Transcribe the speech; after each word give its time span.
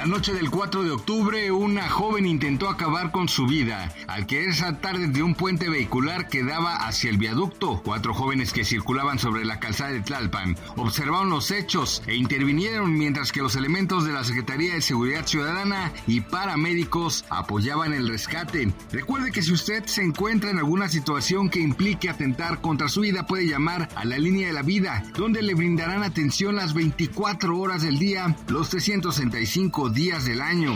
La 0.00 0.06
noche 0.06 0.32
del 0.32 0.48
4 0.48 0.82
de 0.82 0.92
octubre, 0.92 1.52
una 1.52 1.90
joven 1.90 2.24
intentó 2.24 2.70
acabar 2.70 3.10
con 3.10 3.28
su 3.28 3.46
vida 3.46 3.92
al 4.06 4.26
querer 4.26 4.54
saltar 4.54 4.96
desde 4.98 5.22
un 5.22 5.34
puente 5.34 5.68
vehicular 5.68 6.26
que 6.28 6.42
daba 6.42 6.86
hacia 6.86 7.10
el 7.10 7.18
viaducto. 7.18 7.82
Cuatro 7.84 8.14
jóvenes 8.14 8.54
que 8.54 8.64
circulaban 8.64 9.18
sobre 9.18 9.44
la 9.44 9.60
calzada 9.60 9.90
de 9.90 10.00
Tlalpan 10.00 10.56
observaron 10.76 11.28
los 11.28 11.50
hechos 11.50 12.02
e 12.06 12.14
intervinieron 12.14 12.96
mientras 12.96 13.30
que 13.30 13.42
los 13.42 13.56
elementos 13.56 14.06
de 14.06 14.14
la 14.14 14.24
Secretaría 14.24 14.72
de 14.72 14.80
Seguridad 14.80 15.26
Ciudadana 15.26 15.92
y 16.06 16.22
paramédicos 16.22 17.26
apoyaban 17.28 17.92
el 17.92 18.08
rescate. 18.08 18.72
Recuerde 18.92 19.32
que 19.32 19.42
si 19.42 19.52
usted 19.52 19.84
se 19.84 20.02
encuentra 20.02 20.48
en 20.48 20.56
alguna 20.56 20.88
situación 20.88 21.50
que 21.50 21.60
implique 21.60 22.08
atentar 22.08 22.62
contra 22.62 22.88
su 22.88 23.02
vida, 23.02 23.26
puede 23.26 23.46
llamar 23.46 23.90
a 23.96 24.06
la 24.06 24.16
línea 24.16 24.46
de 24.46 24.54
la 24.54 24.62
vida, 24.62 25.02
donde 25.18 25.42
le 25.42 25.52
brindarán 25.52 26.02
atención 26.04 26.56
las 26.56 26.72
24 26.72 27.58
horas 27.58 27.82
del 27.82 27.98
día, 27.98 28.34
los 28.48 28.70
365 28.70 29.89
días 29.94 30.24
del 30.24 30.40
año. 30.40 30.74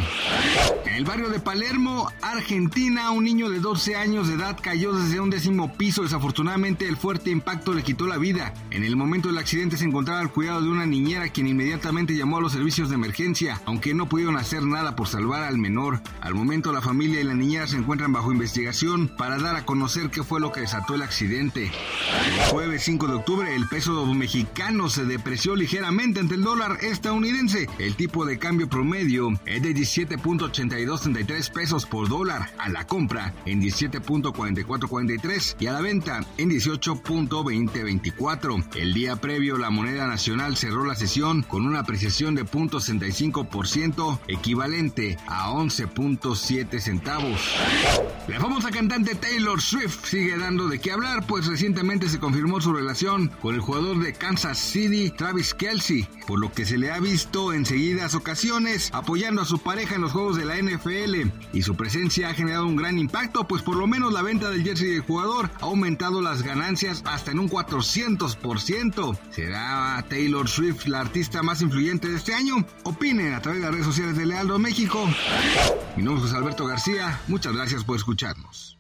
En 0.87 0.95
el 0.95 1.05
barrio 1.05 1.29
de 1.29 1.41
Palermo, 1.41 2.11
Argentina, 2.23 3.11
un 3.11 3.25
niño 3.25 3.49
de 3.51 3.61
12 3.61 3.97
años 3.97 4.29
de 4.29 4.35
edad 4.35 4.59
cayó 4.61 4.93
desde 4.93 5.21
un 5.21 5.31
décimo 5.31 5.73
piso. 5.73 6.03
Desafortunadamente, 6.03 6.89
el 6.89 6.97
fuerte 6.97 7.31
impacto 7.31 7.75
le 7.75 7.83
quitó 7.83 8.07
la 8.07 8.19
vida. 8.19 8.55
En 8.71 8.85
el 8.85 8.97
momento 8.97 9.29
del 9.29 9.39
accidente 9.39 9.77
se 9.77 9.85
encontraba 9.85 10.21
al 10.21 10.31
cuidado 10.31 10.63
de 10.63 10.69
una 10.69 10.87
niñera 10.87 11.29
quien 11.29 11.47
inmediatamente 11.47 12.17
llamó 12.17 12.39
a 12.39 12.41
los 12.41 12.53
servicios 12.53 12.89
de 12.89 12.97
emergencia, 12.97 13.61
aunque 13.67 13.95
no 13.95 14.09
pudieron 14.09 14.37
hacer 14.37 14.63
nada 14.63 14.97
por 14.97 15.09
salvar 15.09 15.43
al 15.43 15.59
menor. 15.59 16.01
Al 16.21 16.35
momento, 16.35 16.73
la 16.73 16.81
familia 16.81 17.21
y 17.21 17.25
la 17.25 17.35
niñera 17.35 17.67
se 17.67 17.77
encuentran 17.77 18.13
bajo 18.13 18.33
investigación 18.33 19.09
para 19.09 19.39
dar 19.39 19.57
a 19.57 19.65
conocer 19.65 20.11
qué 20.11 20.23
fue 20.23 20.41
lo 20.41 20.53
que 20.53 20.61
desató 20.61 20.95
el 20.95 21.03
accidente. 21.03 21.71
El 22.27 22.51
jueves 22.51 22.83
5 22.85 23.07
de 23.09 23.15
octubre, 23.15 23.55
el 23.55 23.69
peso 23.69 24.07
mexicano 24.15 24.89
se 24.89 25.05
depreció 25.05 25.57
ligeramente 25.57 26.21
ante 26.21 26.35
el 26.35 26.43
dólar 26.43 26.79
estadounidense. 26.83 27.69
El 27.79 27.97
tipo 27.97 28.25
de 28.25 28.39
cambio 28.39 28.69
promedio 28.69 29.04
es 29.05 29.63
de 29.63 29.75
17.8233 29.75 31.53
pesos 31.53 31.85
por 31.85 32.09
dólar 32.09 32.49
a 32.57 32.71
la 32.71 32.87
compra 32.87 33.35
en 33.45 33.61
17.4443 33.61 35.57
y 35.61 35.67
a 35.67 35.73
la 35.73 35.83
venta 35.83 36.25
en 36.39 36.49
18.2024. 36.49 38.65
El 38.77 38.95
día 38.95 39.17
previo 39.17 39.59
la 39.59 39.69
moneda 39.69 40.07
nacional 40.07 40.57
cerró 40.57 40.87
la 40.87 40.95
sesión 40.95 41.43
con 41.43 41.67
una 41.67 41.81
apreciación 41.81 42.35
de 42.35 42.47
0.65% 42.47 44.21
equivalente 44.27 45.19
a 45.27 45.51
11.7 45.51 46.81
centavos. 46.81 47.55
La 48.27 48.41
famosa 48.41 48.71
cantante 48.71 49.17
Taylor 49.17 49.61
Swift 49.61 50.07
sigue 50.07 50.39
dando 50.39 50.67
de 50.69 50.79
qué 50.79 50.93
hablar, 50.93 51.27
pues 51.27 51.47
recientemente 51.47 52.09
se 52.09 52.19
confirmó 52.19 52.63
su 52.63 52.73
relación 52.73 53.29
con 53.43 53.55
el 53.55 53.61
jugador 53.61 54.03
de 54.03 54.15
Kansas 54.15 54.57
City, 54.59 55.11
Travis 55.11 55.53
Kelsey, 55.53 56.09
por 56.27 56.39
lo 56.39 56.51
que 56.51 56.65
se 56.65 56.79
le 56.79 56.91
ha 56.91 57.01
visto 57.01 57.53
en 57.53 57.67
seguidas 57.67 58.15
ocasiones 58.15 58.94
apoyando 58.95 59.43
a 59.43 59.45
su 59.45 59.59
pareja 59.59 59.97
en 59.97 60.03
los 60.03 60.13
juegos 60.13 60.37
de 60.37 60.45
la 60.45 60.57
NFL 60.57 61.31
y 61.53 61.63
su 61.63 61.75
presencia 61.75 62.29
ha 62.29 62.35
generado 62.35 62.67
un 62.67 62.77
gran 62.77 62.97
impacto, 62.97 63.47
pues 63.49 63.63
por 63.63 63.77
lo 63.77 63.87
menos 63.89 64.13
la 64.13 64.23
venta 64.23 64.51
del 64.51 64.63
jersey 64.63 64.91
del 64.91 65.01
jugador 65.01 65.51
ha 65.61 65.65
aumentado 65.65 66.23
las 66.23 66.43
ganancias 66.43 67.03
hasta 67.05 67.33
en 67.33 67.41
un 67.41 67.51
400%. 67.51 69.19
¿Será 69.31 70.05
Taylor 70.09 70.49
Swift 70.49 70.87
la 70.87 71.01
artista 71.01 71.43
más 71.43 71.61
influyente 71.61 72.09
de 72.09 72.17
este 72.17 72.35
año? 72.35 72.65
Opinen 72.85 73.35
a 73.35 73.43
través 73.43 73.61
de 73.61 73.67
las 73.67 73.75
redes 73.75 73.87
sociales 73.87 74.17
de 74.17 74.27
Lealdo 74.27 74.59
México. 74.59 75.05
Mi 75.97 76.03
nombre 76.03 76.27
es 76.27 76.33
Alberto 76.33 76.65
García, 76.65 77.21
muchas 77.27 77.53
gracias 77.53 77.83
por 77.83 77.97
escucharnos. 77.97 78.79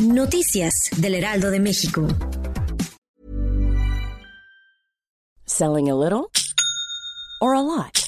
Noticias 0.00 0.90
del 0.96 1.16
Heraldo 1.16 1.50
de 1.50 1.60
México. 1.60 2.06
Selling 5.44 5.90
a 5.90 5.94
little 5.94 6.30
or 7.40 7.54
a 7.54 7.62
lot? 7.62 8.07